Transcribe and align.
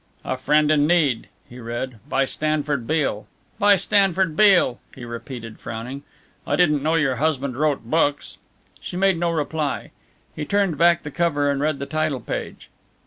"'A 0.25 0.35
Friend 0.37 0.71
in 0.71 0.87
Need,'" 0.87 1.27
he 1.47 1.59
read. 1.59 1.99
"By 2.09 2.25
Stanford 2.25 2.87
Beale 2.87 3.27
by 3.59 3.75
Stanford 3.75 4.35
Beale," 4.35 4.79
he 4.95 5.05
repeated, 5.05 5.59
frowning. 5.59 6.01
"I 6.47 6.55
didn't 6.55 6.81
know 6.81 6.95
your 6.95 7.17
husband 7.17 7.55
wrote 7.55 7.83
books?" 7.83 8.37
She 8.79 8.97
made 8.97 9.19
no 9.19 9.29
reply. 9.29 9.91
He 10.35 10.43
turned 10.43 10.75
back 10.75 11.03
the 11.03 11.11
cover 11.11 11.51
and 11.51 11.61
read 11.61 11.77
the 11.77 11.85
title 11.85 12.19
page. 12.19 12.69